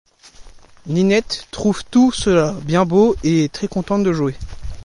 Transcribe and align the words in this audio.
Ninette 0.87 1.45
trouve 1.51 1.83
tout 1.91 2.11
cela 2.11 2.55
bien 2.63 2.85
beau 2.85 3.15
et 3.23 3.43
est 3.43 3.53
très 3.53 3.67
contente 3.67 4.01
de 4.01 4.11
jouer. 4.11 4.33